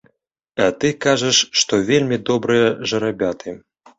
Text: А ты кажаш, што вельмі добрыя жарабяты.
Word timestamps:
А 0.67 0.69
ты 0.83 0.89
кажаш, 1.05 1.41
што 1.61 1.79
вельмі 1.89 2.17
добрыя 2.31 2.71
жарабяты. 2.93 3.57